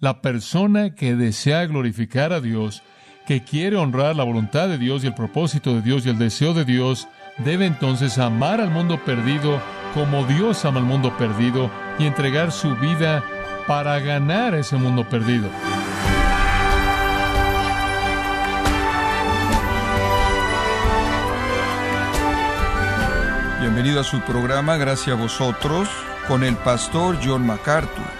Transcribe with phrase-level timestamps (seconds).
[0.00, 2.82] La persona que desea glorificar a Dios,
[3.26, 6.54] que quiere honrar la voluntad de Dios y el propósito de Dios y el deseo
[6.54, 7.06] de Dios,
[7.44, 9.60] debe entonces amar al mundo perdido
[9.92, 13.22] como Dios ama al mundo perdido y entregar su vida
[13.66, 15.50] para ganar ese mundo perdido.
[23.60, 25.90] Bienvenido a su programa Gracias a vosotros
[26.26, 28.19] con el pastor John MacArthur.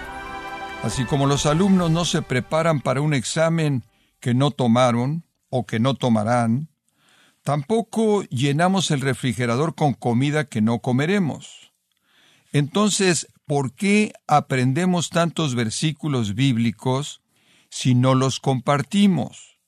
[0.83, 3.83] Así como los alumnos no se preparan para un examen
[4.19, 6.69] que no tomaron o que no tomarán,
[7.43, 11.71] tampoco llenamos el refrigerador con comida que no comeremos.
[12.51, 17.21] Entonces, ¿por qué aprendemos tantos versículos bíblicos
[17.69, 19.59] si no los compartimos?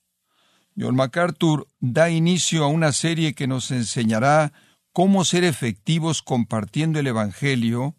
[0.76, 4.52] John MacArthur da inicio a una serie que nos enseñará
[4.92, 7.94] cómo ser efectivos compartiendo el Evangelio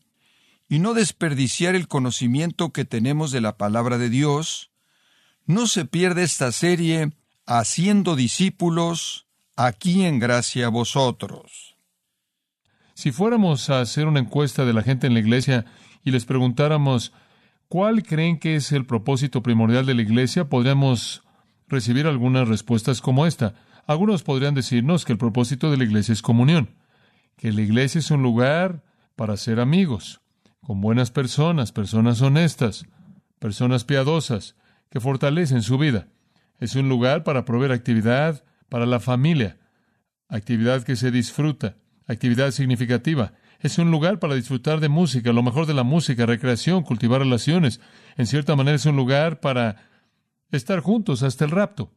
[0.67, 4.71] y no desperdiciar el conocimiento que tenemos de la palabra de Dios,
[5.45, 7.11] no se pierde esta serie
[7.45, 11.75] haciendo discípulos aquí en gracia a vosotros.
[12.93, 15.65] Si fuéramos a hacer una encuesta de la gente en la iglesia
[16.03, 17.13] y les preguntáramos
[17.67, 21.23] cuál creen que es el propósito primordial de la iglesia, podríamos
[21.67, 23.55] recibir algunas respuestas como esta.
[23.85, 26.69] Algunos podrían decirnos que el propósito de la iglesia es comunión
[27.37, 28.83] que la iglesia es un lugar
[29.15, 30.21] para ser amigos,
[30.65, 32.87] con buenas personas, personas honestas,
[33.37, 34.55] personas piadosas,
[34.89, 36.07] que fortalecen su vida.
[36.59, 39.59] Es un lugar para proveer actividad para la familia,
[40.27, 41.75] actividad que se disfruta,
[42.07, 43.33] actividad significativa.
[43.59, 47.79] Es un lugar para disfrutar de música, lo mejor de la música, recreación, cultivar relaciones.
[48.17, 49.87] En cierta manera es un lugar para
[50.51, 51.93] estar juntos hasta el rapto.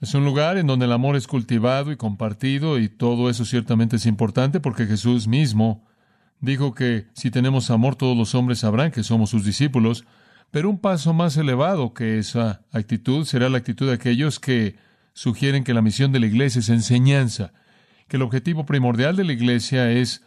[0.00, 3.96] Es un lugar en donde el amor es cultivado y compartido y todo eso ciertamente
[3.96, 5.87] es importante porque Jesús mismo
[6.40, 10.04] dijo que si tenemos amor todos los hombres sabrán que somos sus discípulos,
[10.50, 14.76] pero un paso más elevado que esa actitud será la actitud de aquellos que
[15.12, 17.52] sugieren que la misión de la iglesia es enseñanza,
[18.08, 20.24] que el objetivo primordial de la iglesia es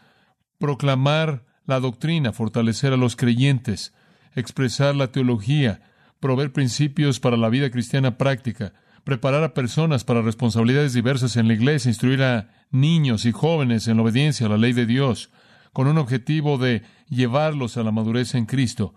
[0.60, 3.94] proclamar la doctrina, fortalecer a los creyentes,
[4.36, 5.82] expresar la teología,
[6.20, 11.54] proveer principios para la vida cristiana práctica, preparar a personas para responsabilidades diversas en la
[11.54, 15.32] iglesia, instruir a niños y jóvenes en la obediencia a la ley de Dios,
[15.74, 18.94] con un objetivo de llevarlos a la madurez en Cristo.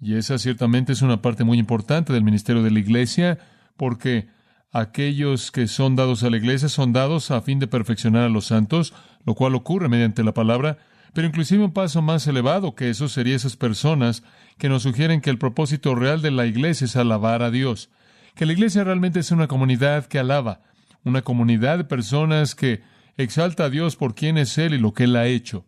[0.00, 3.38] Y esa ciertamente es una parte muy importante del ministerio de la iglesia,
[3.76, 4.28] porque
[4.70, 8.46] aquellos que son dados a la iglesia son dados a fin de perfeccionar a los
[8.46, 10.78] santos, lo cual ocurre mediante la palabra,
[11.14, 14.22] pero inclusive un paso más elevado que eso sería esas personas
[14.58, 17.90] que nos sugieren que el propósito real de la iglesia es alabar a Dios
[18.38, 20.60] que la iglesia realmente es una comunidad que alaba,
[21.02, 22.82] una comunidad de personas que
[23.16, 25.66] exalta a Dios por quién es Él y lo que Él ha hecho.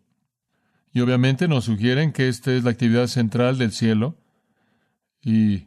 [0.92, 4.16] Y obviamente nos sugieren que esta es la actividad central del cielo,
[5.22, 5.66] y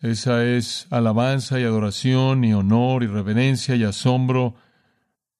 [0.00, 4.54] esa es alabanza y adoración y honor y reverencia y asombro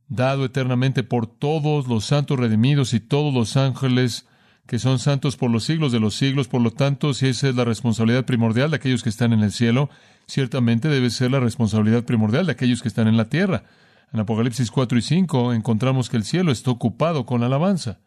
[0.08, 4.26] dado eternamente por todos los santos redimidos y todos los ángeles
[4.66, 6.48] que son santos por los siglos de los siglos.
[6.48, 9.52] Por lo tanto, si esa es la responsabilidad primordial de aquellos que están en el
[9.52, 9.88] cielo,
[10.26, 13.62] ciertamente debe ser la responsabilidad primordial de aquellos que están en la tierra.
[14.12, 18.00] En Apocalipsis 4 y 5 encontramos que el cielo está ocupado con alabanza.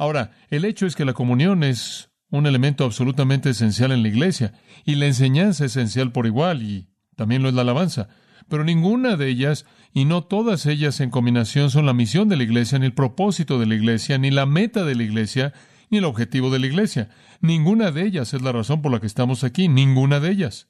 [0.00, 4.54] Ahora, el hecho es que la comunión es un elemento absolutamente esencial en la iglesia,
[4.86, 8.08] y la enseñanza es esencial por igual, y también lo es la alabanza.
[8.48, 12.44] Pero ninguna de ellas, y no todas ellas en combinación, son la misión de la
[12.44, 15.52] iglesia, ni el propósito de la iglesia, ni la meta de la iglesia,
[15.90, 17.10] ni el objetivo de la iglesia.
[17.42, 20.68] Ninguna de ellas es la razón por la que estamos aquí, ninguna de ellas.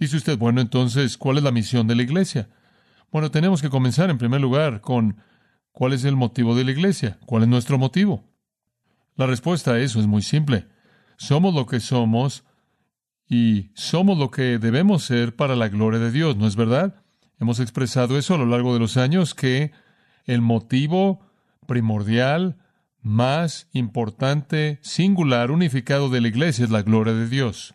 [0.00, 2.48] Dice usted, bueno, entonces, ¿cuál es la misión de la iglesia?
[3.12, 5.18] Bueno, tenemos que comenzar en primer lugar con
[5.70, 7.16] ¿cuál es el motivo de la iglesia?
[7.26, 8.28] ¿Cuál es nuestro motivo?
[9.16, 10.66] La respuesta a eso es muy simple.
[11.16, 12.44] Somos lo que somos
[13.28, 17.02] y somos lo que debemos ser para la gloria de Dios, ¿no es verdad?
[17.38, 19.72] Hemos expresado eso a lo largo de los años que
[20.24, 21.20] el motivo
[21.66, 22.58] primordial,
[23.02, 27.74] más importante, singular, unificado de la iglesia es la gloria de Dios.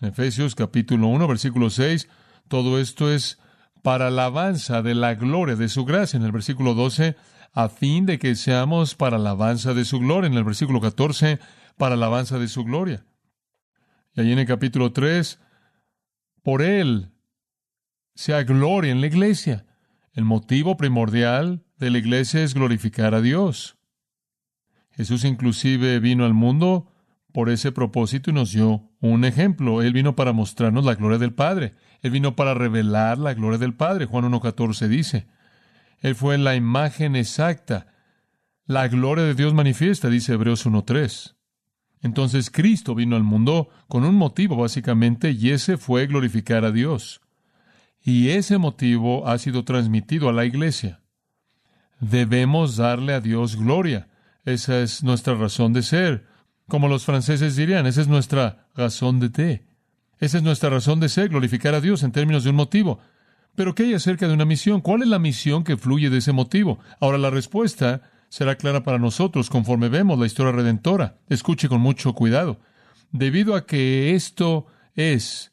[0.00, 2.08] En Efesios capítulo 1, versículo 6,
[2.48, 3.38] todo esto es
[3.82, 6.16] para alabanza de la gloria de su gracia.
[6.16, 7.16] En el versículo 12,
[7.58, 10.28] a fin de que seamos para alabanza de su gloria.
[10.28, 11.40] En el versículo 14,
[11.76, 13.04] para alabanza de su gloria.
[14.14, 15.40] Y allí en el capítulo 3,
[16.44, 17.10] por él
[18.14, 19.66] sea gloria en la iglesia.
[20.12, 23.76] El motivo primordial de la iglesia es glorificar a Dios.
[24.92, 26.92] Jesús inclusive vino al mundo
[27.32, 29.82] por ese propósito y nos dio un ejemplo.
[29.82, 31.74] Él vino para mostrarnos la gloria del Padre.
[32.02, 34.06] Él vino para revelar la gloria del Padre.
[34.06, 35.26] Juan 1.14 dice.
[36.00, 37.86] Él fue la imagen exacta.
[38.66, 41.34] La gloria de Dios manifiesta, dice Hebreos 1.3.
[42.00, 47.20] Entonces Cristo vino al mundo con un motivo básicamente y ese fue glorificar a Dios.
[48.02, 51.00] Y ese motivo ha sido transmitido a la iglesia.
[52.00, 54.08] Debemos darle a Dios gloria.
[54.44, 56.26] Esa es nuestra razón de ser.
[56.68, 59.66] Como los franceses dirían, esa es nuestra razón de té.
[60.20, 63.00] Esa es nuestra razón de ser, glorificar a Dios en términos de un motivo.
[63.58, 64.80] Pero ¿qué hay acerca de una misión?
[64.80, 66.78] ¿Cuál es la misión que fluye de ese motivo?
[67.00, 71.18] Ahora la respuesta será clara para nosotros conforme vemos la historia redentora.
[71.28, 72.60] Escuche con mucho cuidado.
[73.10, 75.50] Debido a que esto es,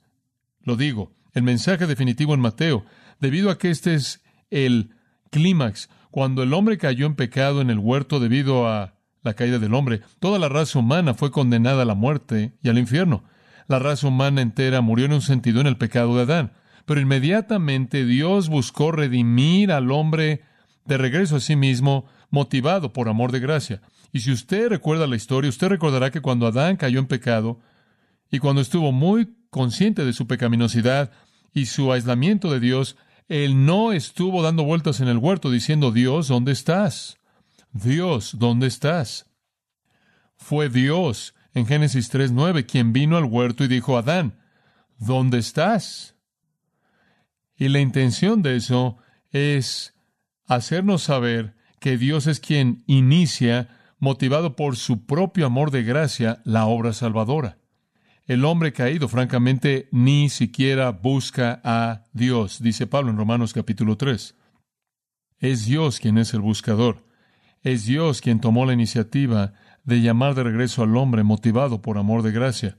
[0.62, 2.86] lo digo, el mensaje definitivo en Mateo,
[3.20, 4.22] debido a que este es
[4.52, 4.92] el
[5.32, 8.94] clímax, cuando el hombre cayó en pecado en el huerto debido a
[9.24, 12.78] la caída del hombre, toda la raza humana fue condenada a la muerte y al
[12.78, 13.24] infierno.
[13.68, 16.52] La raza humana entera murió en un sentido en el pecado de Adán.
[16.86, 20.42] Pero inmediatamente Dios buscó redimir al hombre
[20.86, 23.82] de regreso a sí mismo motivado por amor de gracia.
[24.12, 27.60] Y si usted recuerda la historia, usted recordará que cuando Adán cayó en pecado
[28.32, 31.12] y cuando estuvo muy consciente de su pecaminosidad
[31.54, 32.98] y su aislamiento de Dios,
[33.28, 37.18] él no estuvo dando vueltas en el huerto diciendo, Dios, ¿dónde estás?
[37.72, 39.26] Dios, ¿dónde estás?
[40.38, 44.38] Fue Dios en Génesis 3.9 quien vino al huerto y dijo, Adán,
[44.98, 46.15] ¿dónde estás?
[47.58, 48.98] Y la intención de eso
[49.32, 49.94] es
[50.46, 53.70] hacernos saber que Dios es quien inicia,
[54.00, 57.58] motivado por su propio amor de gracia, la obra salvadora.
[58.26, 64.36] El hombre caído, francamente, ni siquiera busca a Dios, dice Pablo en Romanos capítulo 3.
[65.38, 67.06] Es Dios quien es el buscador.
[67.62, 69.54] Es Dios quien tomó la iniciativa
[69.84, 72.78] de llamar de regreso al hombre motivado por amor de gracia.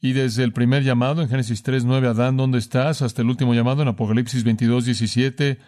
[0.00, 3.02] Y desde el primer llamado en Génesis 3.9, Adán, ¿dónde estás?
[3.02, 5.58] Hasta el último llamado en Apocalipsis 22.17,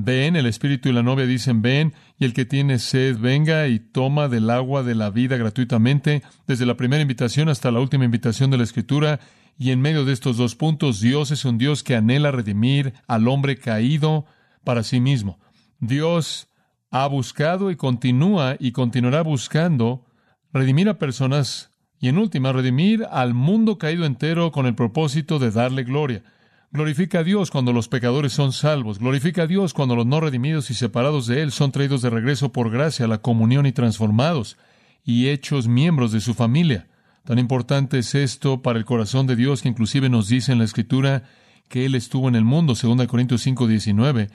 [0.00, 3.80] Ven, el Espíritu y la novia dicen, ven, y el que tiene sed, venga y
[3.80, 8.50] toma del agua de la vida gratuitamente, desde la primera invitación hasta la última invitación
[8.50, 9.18] de la Escritura,
[9.58, 13.26] y en medio de estos dos puntos, Dios es un Dios que anhela redimir al
[13.26, 14.24] hombre caído
[14.62, 15.40] para sí mismo.
[15.80, 16.46] Dios
[16.92, 20.06] ha buscado y continúa y continuará buscando
[20.52, 21.67] redimir a personas
[22.00, 26.22] y en última redimir al mundo caído entero con el propósito de darle gloria.
[26.70, 28.98] Glorifica a Dios cuando los pecadores son salvos.
[28.98, 32.52] Glorifica a Dios cuando los no redimidos y separados de Él son traídos de regreso
[32.52, 34.58] por gracia a la comunión y transformados
[35.04, 36.86] y hechos miembros de su familia.
[37.24, 40.64] Tan importante es esto para el corazón de Dios que inclusive nos dice en la
[40.64, 41.24] Escritura
[41.68, 44.28] que Él estuvo en el mundo, 2 Corintios 5, 19,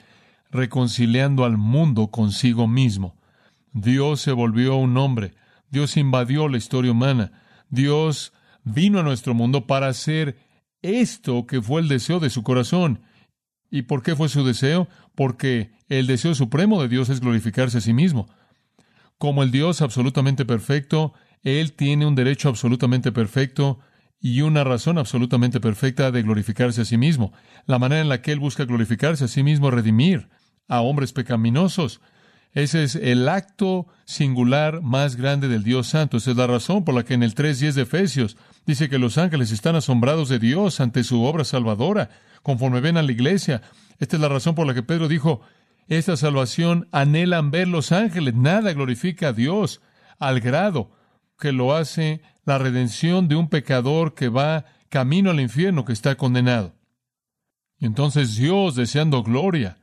[0.50, 3.14] reconciliando al mundo consigo mismo.
[3.72, 5.34] Dios se volvió un hombre.
[5.70, 7.32] Dios invadió la historia humana.
[7.74, 8.32] Dios
[8.64, 10.36] vino a nuestro mundo para ser
[10.82, 13.00] esto que fue el deseo de su corazón.
[13.70, 14.88] ¿Y por qué fue su deseo?
[15.14, 18.28] Porque el deseo supremo de Dios es glorificarse a sí mismo.
[19.18, 23.80] Como el Dios absolutamente perfecto, Él tiene un derecho absolutamente perfecto
[24.20, 27.32] y una razón absolutamente perfecta de glorificarse a sí mismo.
[27.66, 30.28] La manera en la que Él busca glorificarse a sí mismo redimir
[30.68, 32.00] a hombres pecaminosos.
[32.54, 36.16] Ese es el acto singular más grande del Dios Santo.
[36.16, 39.18] Esa es la razón por la que en el 3.10 de Efesios dice que los
[39.18, 42.10] ángeles están asombrados de Dios ante su obra salvadora,
[42.42, 43.60] conforme ven a la iglesia.
[43.98, 45.40] Esta es la razón por la que Pedro dijo,
[45.88, 48.34] esta salvación anhelan ver los ángeles.
[48.34, 49.80] Nada glorifica a Dios
[50.20, 50.92] al grado
[51.38, 56.14] que lo hace la redención de un pecador que va camino al infierno, que está
[56.14, 56.72] condenado.
[57.80, 59.76] Y entonces Dios, deseando gloria,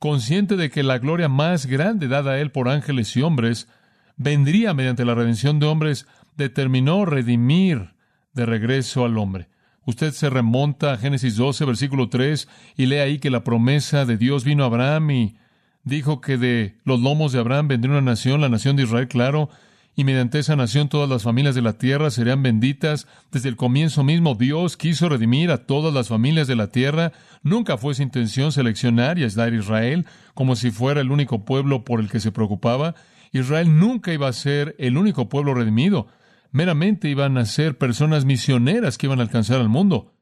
[0.00, 3.68] consciente de que la gloria más grande dada a él por ángeles y hombres
[4.16, 7.90] vendría mediante la redención de hombres, determinó redimir
[8.32, 9.48] de regreso al hombre.
[9.84, 14.16] Usted se remonta a Génesis 12, versículo 3, y lee ahí que la promesa de
[14.16, 15.36] Dios vino a Abraham y
[15.84, 19.50] dijo que de los lomos de Abraham vendría una nación, la nación de Israel, claro,
[19.96, 23.06] y mediante esa nación todas las familias de la tierra serían benditas.
[23.32, 27.12] Desde el comienzo mismo Dios quiso redimir a todas las familias de la tierra.
[27.42, 31.84] Nunca fue su intención seleccionar y aislar a Israel como si fuera el único pueblo
[31.84, 32.94] por el que se preocupaba.
[33.32, 36.06] Israel nunca iba a ser el único pueblo redimido.
[36.52, 40.14] Meramente iban a ser personas misioneras que iban a alcanzar al mundo.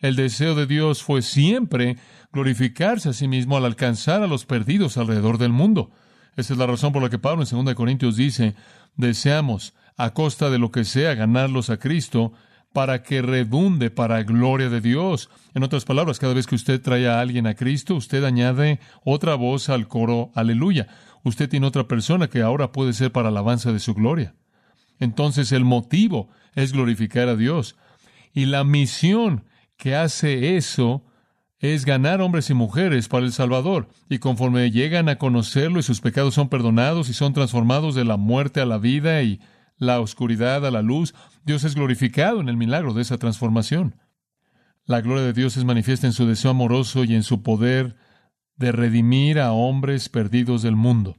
[0.00, 1.98] El deseo de Dios fue siempre
[2.32, 5.90] glorificarse a sí mismo al alcanzar a los perdidos alrededor del mundo.
[6.36, 8.54] Esa es la razón por la que Pablo en 2 Corintios dice,
[8.96, 12.32] deseamos, a costa de lo que sea, ganarlos a Cristo
[12.72, 15.28] para que redunde para gloria de Dios.
[15.54, 19.34] En otras palabras, cada vez que usted trae a alguien a Cristo, usted añade otra
[19.34, 20.86] voz al coro, aleluya.
[21.24, 24.34] Usted tiene otra persona que ahora puede ser para alabanza de su gloria.
[25.00, 27.76] Entonces el motivo es glorificar a Dios.
[28.32, 29.44] Y la misión
[29.76, 31.04] que hace eso
[31.60, 33.88] es ganar hombres y mujeres para el Salvador.
[34.08, 38.16] Y conforme llegan a conocerlo y sus pecados son perdonados y son transformados de la
[38.16, 39.40] muerte a la vida y
[39.76, 41.14] la oscuridad a la luz,
[41.44, 43.96] Dios es glorificado en el milagro de esa transformación.
[44.86, 47.94] La gloria de Dios es manifiesta en su deseo amoroso y en su poder
[48.56, 51.16] de redimir a hombres perdidos del mundo.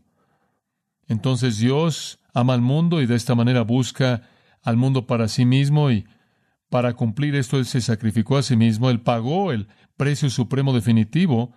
[1.08, 4.24] Entonces Dios ama al mundo y de esta manera busca
[4.64, 6.06] al mundo para sí mismo y
[6.72, 11.54] para cumplir esto Él se sacrificó a sí mismo, Él pagó el precio supremo definitivo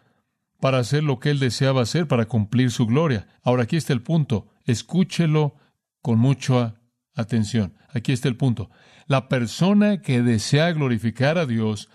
[0.59, 3.29] para hacer lo que Él deseaba hacer, para cumplir su gloria.
[3.45, 5.55] Ahora aquí está el punto, escúchelo
[6.03, 6.75] con mucha
[7.15, 7.75] atención.
[7.91, 8.71] Aquí está el punto.
[9.07, 11.89] La persona que desea glorificar a Dios,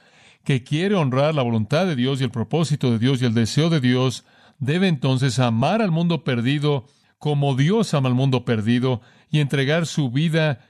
[0.46, 3.70] que quiere honrar la voluntad de Dios y el propósito de Dios y el deseo
[3.70, 4.24] de Dios,
[4.60, 6.86] debe entonces amar al mundo perdido
[7.18, 10.69] como Dios ama al mundo perdido y entregar su vida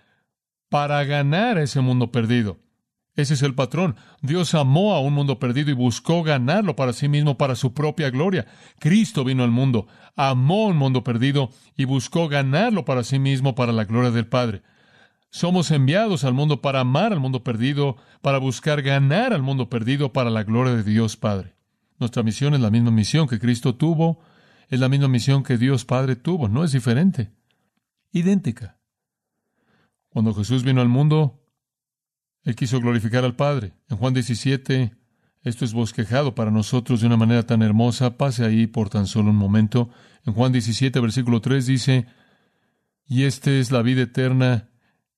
[0.69, 2.59] para ganar ese mundo perdido.
[3.15, 3.97] Ese es el patrón.
[4.21, 8.09] Dios amó a un mundo perdido y buscó ganarlo para sí mismo, para su propia
[8.11, 8.47] gloria.
[8.79, 13.73] Cristo vino al mundo, amó un mundo perdido y buscó ganarlo para sí mismo, para
[13.73, 14.61] la gloria del Padre.
[15.31, 20.13] Somos enviados al mundo para amar al mundo perdido, para buscar ganar al mundo perdido
[20.13, 21.55] para la gloria de Dios Padre.
[21.99, 24.21] Nuestra misión es la misma misión que Cristo tuvo,
[24.69, 27.31] es la misma misión que Dios Padre tuvo, no es diferente,
[28.13, 28.78] idéntica.
[30.19, 31.39] Cuando Jesús vino al mundo,
[32.43, 33.71] Él quiso glorificar al Padre.
[33.87, 34.93] En Juan 17,
[35.43, 38.17] esto es bosquejado para nosotros de una manera tan hermosa.
[38.17, 39.89] Pase ahí por tan solo un momento.
[40.25, 42.05] En Juan 17, versículo 3 dice,
[43.05, 44.67] y esta es la vida eterna,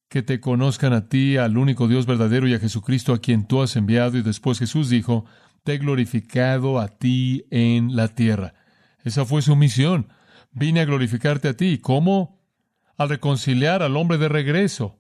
[0.08, 3.64] que te conozcan a ti, al único Dios verdadero y a Jesucristo a quien tú
[3.64, 4.20] has enviado.
[4.20, 5.26] Y después Jesús dijo,
[5.64, 8.54] te he glorificado a ti en la tierra.
[9.04, 10.10] Esa fue su misión.
[10.52, 11.80] Vine a glorificarte a ti.
[11.80, 12.41] ¿Cómo?
[13.02, 15.00] Al reconciliar al hombre de regreso,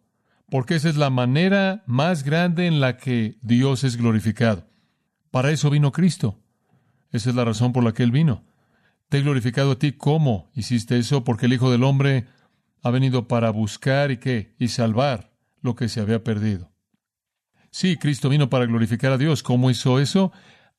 [0.50, 4.65] porque esa es la manera más grande en la que Dios es glorificado.
[5.29, 6.39] Para eso vino Cristo.
[7.12, 8.43] Esa es la razón por la que Él vino.
[9.08, 9.91] Te he glorificado a ti.
[9.91, 11.24] ¿Cómo hiciste eso?
[11.24, 12.25] Porque el Hijo del Hombre
[12.81, 14.55] ha venido para buscar y qué?
[14.58, 15.31] Y salvar
[15.62, 16.72] lo que se había perdido.
[17.70, 19.43] Sí, Cristo vino para glorificar a Dios.
[19.43, 20.31] ¿Cómo hizo eso?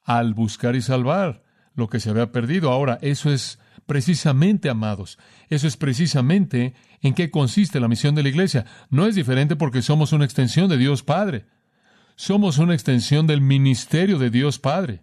[0.03, 1.45] Al buscar y salvar
[1.77, 2.73] lo que se había perdido.
[2.73, 8.29] Ahora, eso es precisamente, amados, eso es precisamente en qué consiste la misión de la
[8.29, 8.65] iglesia.
[8.91, 11.47] No es diferente porque somos una extensión de Dios Padre.
[12.17, 15.03] Somos una extensión del ministerio de Dios Padre.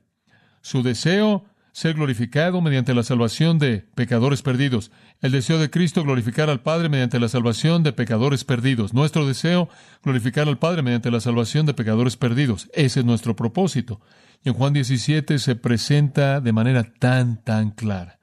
[0.61, 4.91] Su deseo, ser glorificado mediante la salvación de pecadores perdidos.
[5.21, 8.93] El deseo de Cristo, glorificar al Padre mediante la salvación de pecadores perdidos.
[8.93, 9.69] Nuestro deseo,
[10.03, 12.69] glorificar al Padre mediante la salvación de pecadores perdidos.
[12.73, 14.01] Ese es nuestro propósito.
[14.43, 18.18] Y en Juan 17 se presenta de manera tan, tan clara.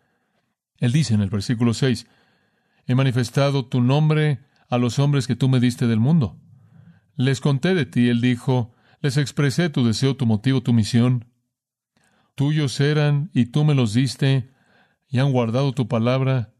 [0.78, 2.06] Él dice en el versículo 6,
[2.86, 6.38] He manifestado tu nombre a los hombres que tú me diste del mundo.
[7.16, 11.26] Les conté de ti, él dijo, les expresé tu deseo, tu motivo, tu misión.
[12.34, 14.50] Tuyos eran y tú me los diste
[15.08, 16.52] y han guardado tu palabra.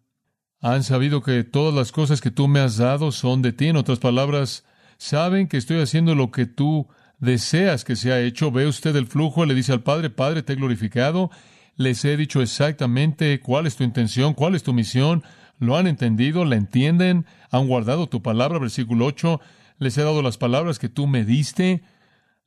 [0.61, 3.67] Han sabido que todas las cosas que tú me has dado son de ti.
[3.67, 4.65] En otras palabras,
[4.97, 8.51] saben que estoy haciendo lo que tú deseas que sea hecho.
[8.51, 11.31] Ve usted el flujo, le dice al Padre, Padre, te he glorificado,
[11.77, 15.23] les he dicho exactamente cuál es tu intención, cuál es tu misión,
[15.59, 19.41] lo han entendido, la entienden, han guardado tu palabra, versículo 8,
[19.79, 21.83] les he dado las palabras que tú me diste,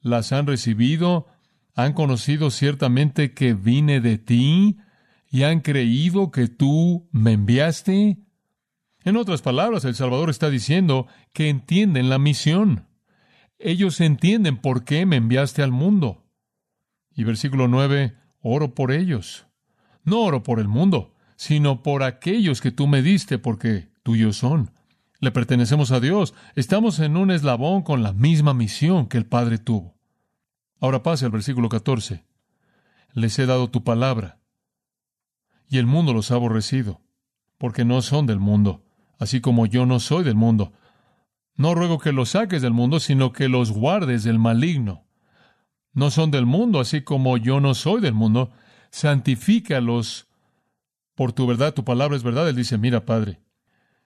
[0.01, 1.27] las han recibido,
[1.75, 4.77] han conocido ciertamente que vine de ti
[5.29, 8.17] y han creído que tú me enviaste.
[9.03, 12.87] En otras palabras, el Salvador está diciendo que entienden la misión.
[13.59, 16.25] Ellos entienden por qué me enviaste al mundo.
[17.13, 19.47] Y versículo 9, oro por ellos.
[20.03, 24.71] No oro por el mundo, sino por aquellos que tú me diste, porque tuyos son.
[25.19, 26.33] Le pertenecemos a Dios.
[26.55, 29.95] Estamos en un eslabón con la misma misión que el Padre tuvo.
[30.79, 32.25] Ahora pase al versículo 14.
[33.13, 34.39] Les he dado tu palabra,
[35.67, 37.01] y el mundo los ha aborrecido,
[37.57, 38.83] porque no son del mundo,
[39.19, 40.73] así como yo no soy del mundo.
[41.55, 45.05] No ruego que los saques del mundo, sino que los guardes del maligno.
[45.93, 48.51] No son del mundo, así como yo no soy del mundo.
[48.91, 50.27] Santifícalos
[51.15, 52.47] por tu verdad, tu palabra es verdad.
[52.47, 53.39] Él dice, mira, Padre,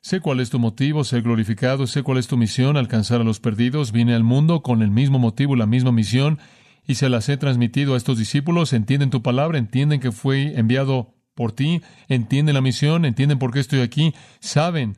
[0.01, 3.39] sé cuál es tu motivo, ser glorificado, sé cuál es tu misión, alcanzar a los
[3.39, 3.91] perdidos.
[3.91, 6.39] Vine al mundo con el mismo motivo, la misma misión,
[6.85, 8.73] y se las he transmitido a estos discípulos.
[8.73, 13.59] Entienden tu palabra, entienden que fue enviado por ti, entienden la misión, entienden por qué
[13.59, 14.97] estoy aquí, saben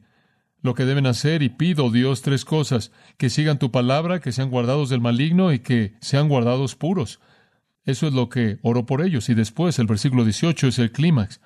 [0.65, 4.49] lo que deben hacer y pido, Dios, tres cosas, que sigan tu palabra, que sean
[4.49, 7.19] guardados del maligno y que sean guardados puros.
[7.85, 9.29] Eso es lo que oro por ellos.
[9.29, 11.39] Y después el versículo 18 es el clímax.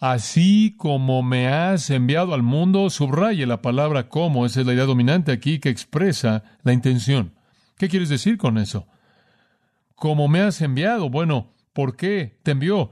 [0.00, 4.84] Así como me has enviado al mundo, subraye la palabra como, esa es la idea
[4.84, 7.34] dominante aquí que expresa la intención.
[7.78, 8.86] ¿Qué quieres decir con eso?
[9.94, 12.90] Como me has enviado, bueno, ¿por qué te envió?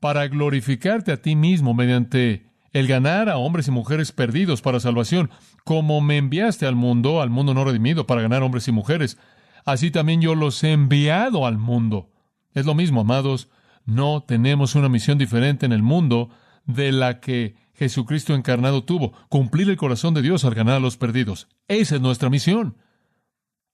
[0.00, 5.30] Para glorificarte a ti mismo mediante el ganar a hombres y mujeres perdidos para salvación,
[5.64, 9.18] como me enviaste al mundo, al mundo no redimido, para ganar hombres y mujeres,
[9.64, 12.10] así también yo los he enviado al mundo.
[12.54, 13.48] Es lo mismo, amados,
[13.84, 16.30] no tenemos una misión diferente en el mundo
[16.64, 20.96] de la que Jesucristo encarnado tuvo, cumplir el corazón de Dios al ganar a los
[20.96, 21.48] perdidos.
[21.66, 22.76] Esa es nuestra misión.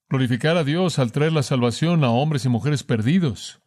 [0.09, 3.61] Glorificar a Dios al traer la salvación a hombres y mujeres perdidos.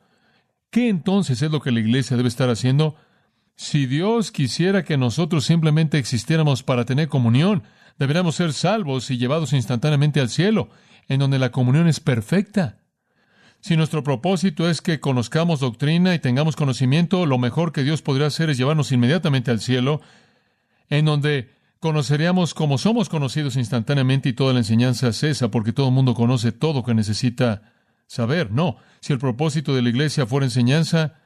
[0.72, 2.96] ¿Qué entonces es lo que la iglesia debe estar haciendo?
[3.62, 7.64] Si Dios quisiera que nosotros simplemente existiéramos para tener comunión,
[7.98, 10.70] deberíamos ser salvos y llevados instantáneamente al cielo,
[11.10, 12.78] en donde la comunión es perfecta.
[13.60, 18.28] Si nuestro propósito es que conozcamos doctrina y tengamos conocimiento, lo mejor que Dios podría
[18.28, 20.00] hacer es llevarnos inmediatamente al cielo,
[20.88, 21.52] en donde
[21.82, 26.54] conoceríamos como somos conocidos instantáneamente y toda la enseñanza cesa porque todo el mundo conoce
[26.54, 27.74] todo que necesita
[28.08, 28.52] saber.
[28.54, 31.19] No, si el propósito de la iglesia fuera enseñanza,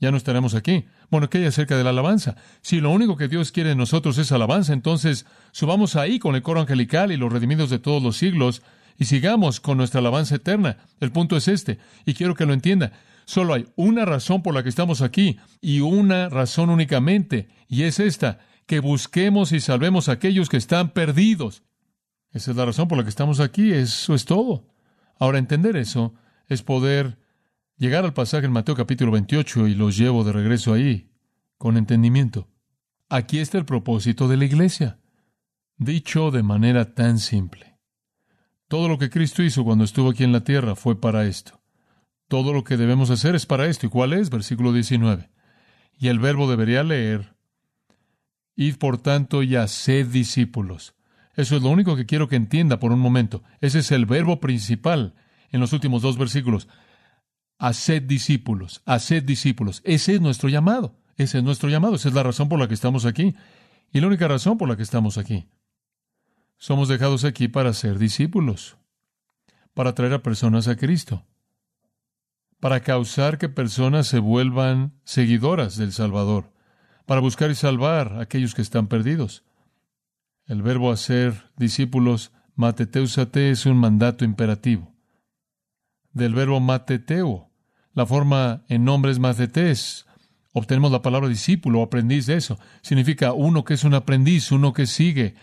[0.00, 0.86] ya no estaremos aquí.
[1.10, 2.36] Bueno, ¿qué hay acerca de la alabanza?
[2.62, 6.42] Si lo único que Dios quiere de nosotros es alabanza, entonces subamos ahí con el
[6.42, 8.62] coro angelical y los redimidos de todos los siglos
[8.98, 10.78] y sigamos con nuestra alabanza eterna.
[11.00, 12.92] El punto es este, y quiero que lo entienda.
[13.26, 18.00] Solo hay una razón por la que estamos aquí y una razón únicamente, y es
[18.00, 21.62] esta, que busquemos y salvemos a aquellos que están perdidos.
[22.32, 24.66] Esa es la razón por la que estamos aquí, eso es todo.
[25.18, 26.14] Ahora, entender eso
[26.48, 27.18] es poder
[27.80, 31.10] llegar al pasaje en Mateo capítulo 28 y los llevo de regreso ahí,
[31.56, 32.46] con entendimiento.
[33.08, 34.98] Aquí está el propósito de la iglesia,
[35.78, 37.78] dicho de manera tan simple.
[38.68, 41.62] Todo lo que Cristo hizo cuando estuvo aquí en la tierra fue para esto.
[42.28, 43.86] Todo lo que debemos hacer es para esto.
[43.86, 44.28] ¿Y cuál es?
[44.28, 45.30] Versículo 19.
[45.98, 47.34] Y el verbo debería leer,
[48.56, 50.94] Id por tanto y haced discípulos.
[51.34, 53.42] Eso es lo único que quiero que entienda por un momento.
[53.62, 55.14] Ese es el verbo principal
[55.50, 56.68] en los últimos dos versículos.
[57.62, 59.82] Haced discípulos, haced discípulos.
[59.84, 60.96] Ese es nuestro llamado.
[61.18, 61.96] Ese es nuestro llamado.
[61.96, 63.34] Esa es la razón por la que estamos aquí.
[63.92, 65.46] Y la única razón por la que estamos aquí.
[66.56, 68.78] Somos dejados aquí para ser discípulos,
[69.74, 71.26] para traer a personas a Cristo,
[72.60, 76.54] para causar que personas se vuelvan seguidoras del Salvador,
[77.04, 79.44] para buscar y salvar a aquellos que están perdidos.
[80.46, 84.94] El verbo hacer discípulos, mateteusate, es un mandato imperativo.
[86.12, 87.49] Del verbo mateteo,
[87.94, 90.06] la forma en nombre es matetes,
[90.52, 92.58] obtenemos la palabra discípulo o aprendiz de eso.
[92.82, 95.34] Significa uno que es un aprendiz, uno que sigue,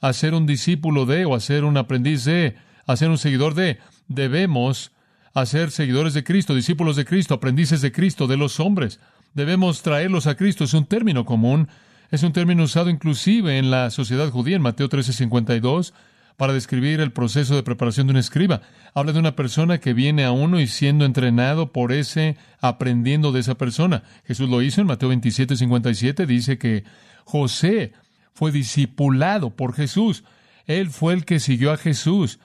[0.00, 3.78] hacer un discípulo de o hacer un aprendiz de, hacer un seguidor de.
[4.08, 4.92] Debemos
[5.32, 9.00] hacer seguidores de Cristo, discípulos de Cristo, aprendices de Cristo, de los hombres.
[9.32, 10.64] Debemos traerlos a Cristo.
[10.64, 11.68] Es un término común.
[12.10, 15.92] Es un término usado inclusive en la sociedad judía en Mateo 13:52
[16.36, 18.62] para describir el proceso de preparación de un escriba.
[18.94, 23.40] Habla de una persona que viene a uno y siendo entrenado por ese, aprendiendo de
[23.40, 24.02] esa persona.
[24.24, 26.26] Jesús lo hizo en Mateo 27:57.
[26.26, 26.84] Dice que
[27.24, 27.92] José
[28.32, 30.24] fue discipulado por Jesús.
[30.66, 32.40] Él fue el que siguió a Jesús,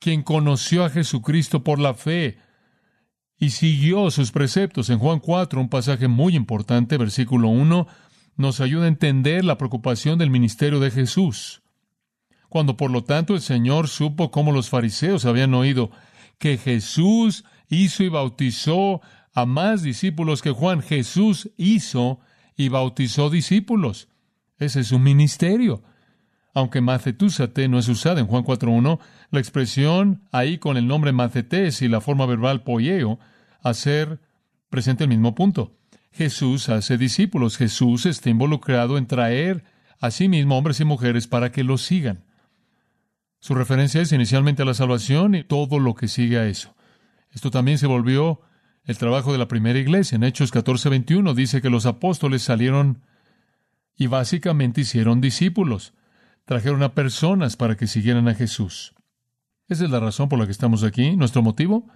[0.00, 2.38] quien conoció a Jesucristo por la fe
[3.38, 4.90] y siguió sus preceptos.
[4.90, 7.86] En Juan 4, un pasaje muy importante, versículo 1,
[8.36, 11.63] nos ayuda a entender la preocupación del ministerio de Jesús.
[12.54, 15.90] Cuando por lo tanto el Señor supo cómo los fariseos habían oído
[16.38, 19.00] que Jesús hizo y bautizó
[19.32, 22.20] a más discípulos que Juan, Jesús hizo
[22.56, 24.06] y bautizó discípulos.
[24.56, 25.82] Ese es su ministerio.
[26.54, 29.00] Aunque macetúsate no es usada en Juan 4.1,
[29.32, 33.18] la expresión ahí con el nombre macetés y la forma verbal poieo,
[33.64, 34.20] hacer
[34.70, 35.76] presente el mismo punto.
[36.12, 37.56] Jesús hace discípulos.
[37.56, 39.64] Jesús está involucrado en traer
[39.98, 42.22] a sí mismo hombres y mujeres para que lo sigan.
[43.44, 46.74] Su referencia es inicialmente a la salvación y todo lo que sigue a eso.
[47.30, 48.40] Esto también se volvió
[48.84, 50.16] el trabajo de la primera iglesia.
[50.16, 53.02] En Hechos 14:21 dice que los apóstoles salieron
[53.98, 55.92] y básicamente hicieron discípulos.
[56.46, 58.94] Trajeron a personas para que siguieran a Jesús.
[59.68, 61.14] Esa es la razón por la que estamos aquí.
[61.14, 61.86] ¿Nuestro motivo?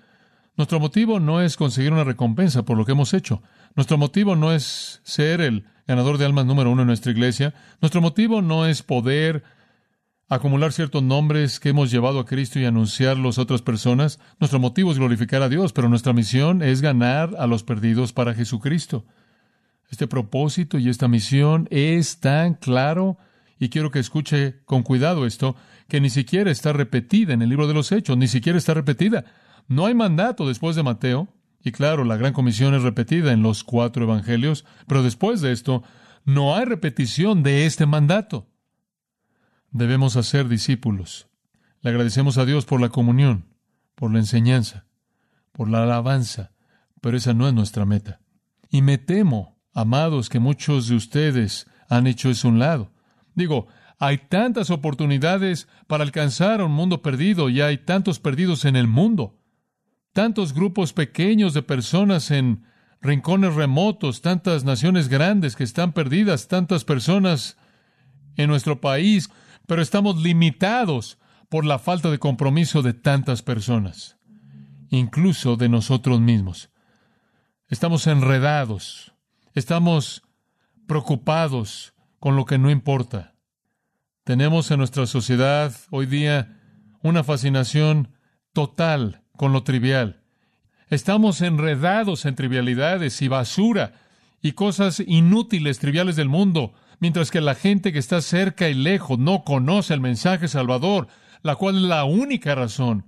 [0.58, 3.42] Nuestro motivo no es conseguir una recompensa por lo que hemos hecho.
[3.74, 7.54] Nuestro motivo no es ser el ganador de almas número uno en nuestra iglesia.
[7.80, 9.44] Nuestro motivo no es poder
[10.28, 14.20] acumular ciertos nombres que hemos llevado a Cristo y anunciarlos a otras personas.
[14.38, 18.34] Nuestro motivo es glorificar a Dios, pero nuestra misión es ganar a los perdidos para
[18.34, 19.06] Jesucristo.
[19.90, 23.16] Este propósito y esta misión es tan claro,
[23.58, 25.56] y quiero que escuche con cuidado esto,
[25.88, 29.24] que ni siquiera está repetida en el libro de los Hechos, ni siquiera está repetida.
[29.66, 31.28] No hay mandato después de Mateo,
[31.64, 35.82] y claro, la gran comisión es repetida en los cuatro evangelios, pero después de esto,
[36.24, 38.46] no hay repetición de este mandato.
[39.70, 41.28] Debemos hacer discípulos.
[41.80, 43.46] Le agradecemos a Dios por la comunión,
[43.94, 44.86] por la enseñanza,
[45.52, 46.52] por la alabanza,
[47.00, 48.20] pero esa no es nuestra meta.
[48.70, 52.90] Y me temo Amados, que muchos de ustedes han hecho eso a un lado.
[53.36, 53.68] Digo,
[54.00, 59.38] hay tantas oportunidades para alcanzar un mundo perdido y hay tantos perdidos en el mundo.
[60.12, 62.64] Tantos grupos pequeños de personas en
[63.00, 67.56] rincones remotos, tantas naciones grandes que están perdidas, tantas personas
[68.34, 69.30] en nuestro país,
[69.68, 71.18] pero estamos limitados
[71.50, 74.16] por la falta de compromiso de tantas personas,
[74.88, 76.70] incluso de nosotros mismos.
[77.68, 79.12] Estamos enredados,
[79.52, 80.22] estamos
[80.86, 83.34] preocupados con lo que no importa.
[84.24, 86.58] Tenemos en nuestra sociedad hoy día
[87.02, 88.14] una fascinación
[88.54, 90.22] total con lo trivial.
[90.88, 93.92] Estamos enredados en trivialidades y basura
[94.40, 99.18] y cosas inútiles, triviales del mundo, mientras que la gente que está cerca y lejos
[99.18, 101.08] no conoce el mensaje salvador,
[101.42, 103.06] la cual es la única razón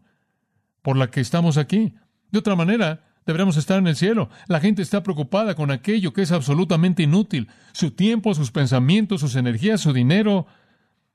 [0.82, 1.94] por la que estamos aquí.
[2.30, 4.30] De otra manera, deberíamos estar en el cielo.
[4.46, 7.48] La gente está preocupada con aquello que es absolutamente inútil.
[7.72, 10.46] Su tiempo, sus pensamientos, sus energías, su dinero,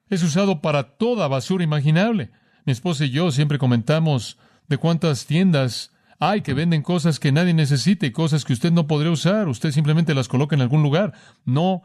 [0.09, 2.31] es usado para toda basura imaginable.
[2.65, 7.53] Mi esposa y yo siempre comentamos de cuántas tiendas hay que venden cosas que nadie
[7.53, 9.47] necesita y cosas que usted no podría usar.
[9.47, 11.13] Usted simplemente las coloca en algún lugar.
[11.43, 11.83] No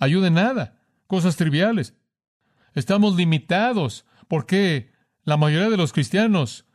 [0.00, 0.80] ayuda en nada.
[1.06, 1.94] Cosas triviales.
[2.74, 4.90] Estamos limitados porque
[5.22, 6.66] la mayoría de los cristianos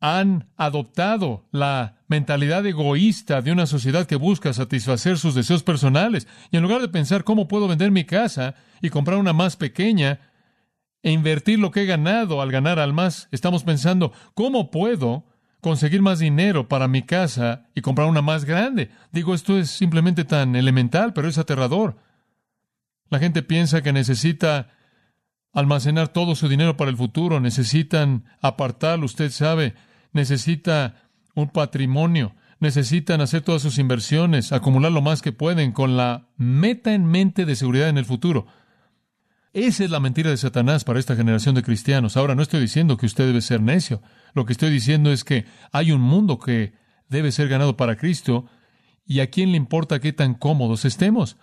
[0.00, 6.28] han adoptado la mentalidad egoísta de una sociedad que busca satisfacer sus deseos personales.
[6.50, 10.20] Y en lugar de pensar cómo puedo vender mi casa y comprar una más pequeña,
[11.04, 13.28] e invertir lo que he ganado al ganar al más.
[13.30, 15.26] Estamos pensando, ¿cómo puedo
[15.60, 18.90] conseguir más dinero para mi casa y comprar una más grande?
[19.12, 21.96] Digo, esto es simplemente tan elemental, pero es aterrador.
[23.10, 24.70] La gente piensa que necesita
[25.52, 29.74] almacenar todo su dinero para el futuro, necesitan apartarlo, usted sabe,
[30.12, 36.28] necesita un patrimonio, necesitan hacer todas sus inversiones, acumular lo más que pueden con la
[36.36, 38.46] meta en mente de seguridad en el futuro.
[39.52, 42.16] Esa es la mentira de Satanás para esta generación de cristianos.
[42.16, 44.02] Ahora no estoy diciendo que usted debe ser necio.
[44.34, 46.72] Lo que estoy diciendo es que hay un mundo que
[47.08, 48.46] debe ser ganado para Cristo
[49.06, 51.36] y a quién le importa qué tan cómodos estemos.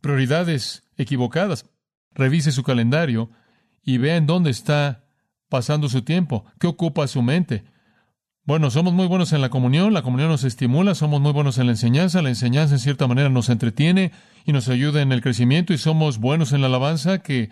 [0.00, 1.66] Prioridades equivocadas.
[2.12, 3.30] Revise su calendario
[3.82, 5.04] y vea en dónde está
[5.48, 7.64] pasando su tiempo, qué ocupa su mente.
[8.44, 11.66] Bueno, somos muy buenos en la comunión, la comunión nos estimula, somos muy buenos en
[11.66, 14.12] la enseñanza, la enseñanza en cierta manera nos entretiene
[14.44, 17.50] y nos ayuda en el crecimiento y somos buenos en la alabanza que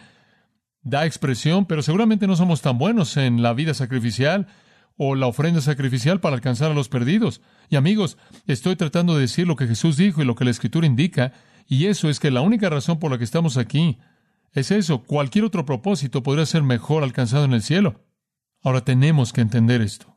[0.83, 4.47] da expresión, pero seguramente no somos tan buenos en la vida sacrificial
[4.97, 7.41] o la ofrenda sacrificial para alcanzar a los perdidos.
[7.71, 10.87] Y amigos, estoy tratando de decir lo que Jesús dijo y lo que la Escritura
[10.87, 11.33] indica,
[11.67, 13.99] y eso es que la única razón por la que estamos aquí
[14.53, 15.03] es eso.
[15.03, 18.05] Cualquier otro propósito podría ser mejor alcanzado en el cielo.
[18.63, 20.17] Ahora tenemos que entender esto.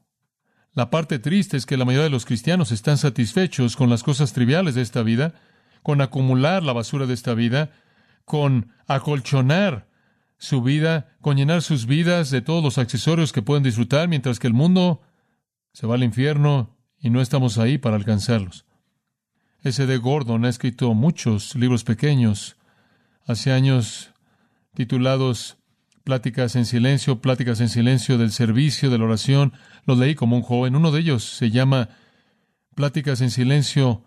[0.74, 4.34] La parte triste es que la mayoría de los cristianos están satisfechos con las cosas
[4.34, 5.34] triviales de esta vida,
[5.82, 7.72] con acumular la basura de esta vida,
[8.26, 9.88] con acolchonar
[10.38, 14.46] su vida, con llenar sus vidas de todos los accesorios que pueden disfrutar, mientras que
[14.46, 15.02] el mundo
[15.74, 18.67] se va al infierno y no estamos ahí para alcanzarlos.
[19.64, 19.86] S.
[19.86, 19.98] D.
[19.98, 22.56] Gordon ha escrito muchos libros pequeños,
[23.26, 24.12] hace años
[24.74, 25.58] titulados
[26.04, 29.52] Pláticas en silencio, pláticas en silencio del servicio, de la oración.
[29.86, 30.78] Los leí como un joven.
[30.78, 31.90] Uno de ellos se llama
[32.76, 34.06] Pláticas en silencio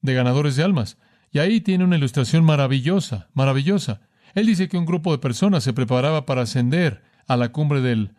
[0.00, 0.96] de ganadores de almas.
[1.30, 4.00] Y ahí tiene una ilustración maravillosa, maravillosa.
[4.34, 8.14] Él dice que un grupo de personas se preparaba para ascender a la cumbre del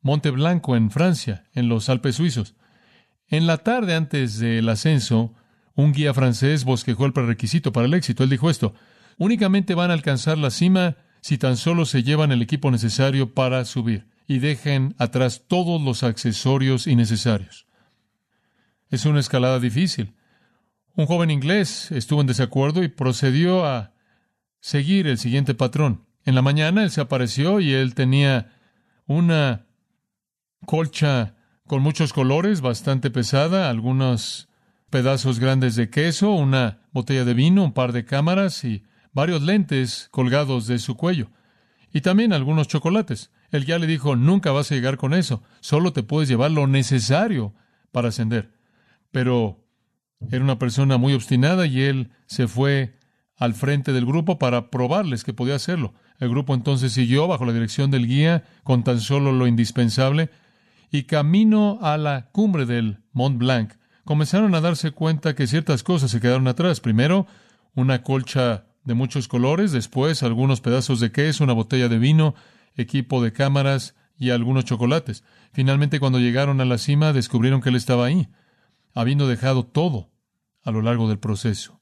[0.00, 2.56] Monte Blanco en Francia, en los Alpes suizos.
[3.28, 5.32] En la tarde antes del ascenso,
[5.74, 8.24] un guía francés bosquejó el prerequisito para el éxito.
[8.24, 8.74] Él dijo esto,
[9.18, 13.64] únicamente van a alcanzar la cima si tan solo se llevan el equipo necesario para
[13.64, 17.66] subir y dejen atrás todos los accesorios innecesarios.
[18.90, 20.14] Es una escalada difícil.
[20.94, 23.92] Un joven inglés estuvo en desacuerdo y procedió a
[24.60, 26.04] seguir el siguiente patrón.
[26.24, 28.52] En la mañana él se apareció y él tenía
[29.06, 29.66] una
[30.66, 31.34] colcha
[31.66, 34.48] con muchos colores, bastante pesada, algunos
[34.92, 40.08] pedazos grandes de queso, una botella de vino, un par de cámaras y varios lentes
[40.10, 41.30] colgados de su cuello
[41.94, 43.30] y también algunos chocolates.
[43.50, 46.66] El guía le dijo, nunca vas a llegar con eso, solo te puedes llevar lo
[46.66, 47.54] necesario
[47.90, 48.52] para ascender.
[49.10, 49.64] Pero
[50.30, 52.98] era una persona muy obstinada y él se fue
[53.38, 55.94] al frente del grupo para probarles que podía hacerlo.
[56.18, 60.28] El grupo entonces siguió bajo la dirección del guía con tan solo lo indispensable
[60.90, 63.72] y camino a la cumbre del Mont Blanc
[64.04, 66.80] comenzaron a darse cuenta que ciertas cosas se quedaron atrás.
[66.80, 67.26] Primero,
[67.74, 72.34] una colcha de muchos colores, después algunos pedazos de queso, una botella de vino,
[72.74, 75.24] equipo de cámaras y algunos chocolates.
[75.52, 78.28] Finalmente, cuando llegaron a la cima, descubrieron que él estaba ahí,
[78.94, 80.10] habiendo dejado todo
[80.62, 81.80] a lo largo del proceso.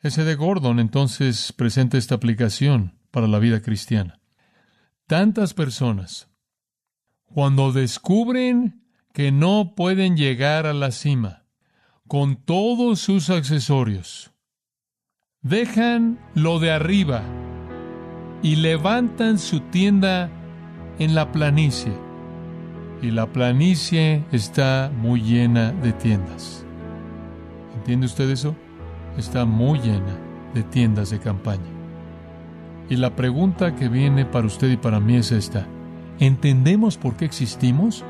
[0.00, 4.20] Ese de Gordon entonces presenta esta aplicación para la vida cristiana.
[5.06, 6.28] Tantas personas,
[7.24, 11.44] cuando descubren que no pueden llegar a la cima
[12.06, 14.32] con todos sus accesorios,
[15.42, 17.22] dejan lo de arriba
[18.42, 20.30] y levantan su tienda
[20.98, 21.92] en la planicie.
[23.02, 26.64] Y la planicie está muy llena de tiendas.
[27.76, 28.56] ¿Entiende usted eso?
[29.16, 30.18] Está muy llena
[30.54, 31.70] de tiendas de campaña.
[32.88, 35.66] Y la pregunta que viene para usted y para mí es esta.
[36.18, 38.04] ¿Entendemos por qué existimos?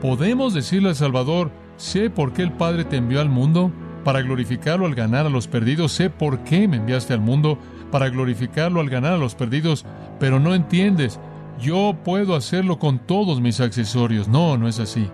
[0.00, 3.72] ¿Podemos decirle al Salvador, sé por qué el Padre te envió al mundo?
[4.04, 7.58] Para glorificarlo al ganar a los perdidos, sé por qué me enviaste al mundo,
[7.90, 9.84] para glorificarlo al ganar a los perdidos,
[10.20, 11.18] pero no entiendes,
[11.60, 14.28] yo puedo hacerlo con todos mis accesorios.
[14.28, 15.08] No, no es así.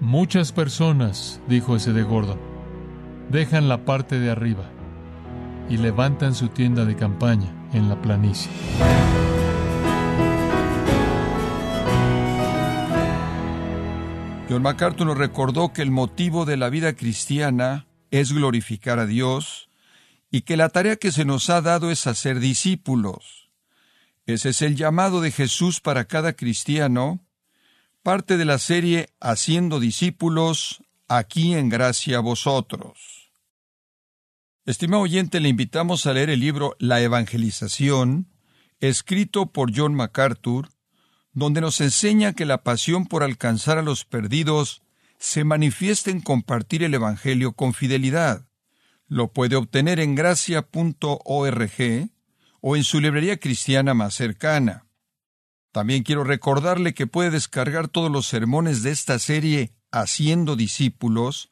[0.00, 2.38] Muchas personas, dijo ese de Gordon,
[3.30, 4.64] dejan la parte de arriba
[5.68, 8.50] y levantan su tienda de campaña en la planicie.
[14.48, 19.68] John MacArthur nos recordó que el motivo de la vida cristiana es glorificar a Dios
[20.30, 23.50] y que la tarea que se nos ha dado es hacer discípulos.
[24.24, 27.20] Ese es el llamado de Jesús para cada cristiano,
[28.02, 33.30] parte de la serie Haciendo discípulos, aquí en gracia a vosotros.
[34.64, 38.28] Estimado oyente, le invitamos a leer el libro La Evangelización,
[38.80, 40.70] escrito por John MacArthur,
[41.32, 44.82] donde nos enseña que la pasión por alcanzar a los perdidos
[45.18, 48.46] se manifiesta en compartir el Evangelio con fidelidad.
[49.06, 51.72] Lo puede obtener en gracia.org
[52.60, 54.86] o en su librería cristiana más cercana.
[55.72, 61.48] También quiero recordarle que puede descargar todos los sermones de esta serie Haciendo discípulos,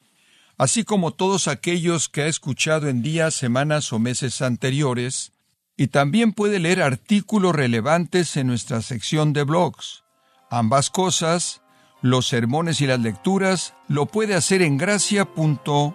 [0.58, 5.32] así como todos aquellos que ha escuchado en días, semanas o meses anteriores,
[5.76, 10.04] y también puede leer artículos relevantes en nuestra sección de blogs.
[10.50, 11.60] Ambas cosas,
[12.02, 15.92] los sermones y las lecturas, lo puede hacer en gracia.org.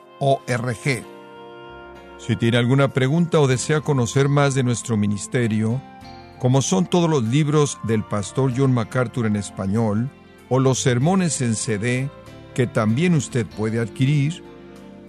[2.18, 5.82] Si tiene alguna pregunta o desea conocer más de nuestro ministerio,
[6.40, 10.12] como son todos los libros del pastor John MacArthur en español,
[10.50, 12.10] o los sermones en CD,
[12.54, 14.44] que también usted puede adquirir,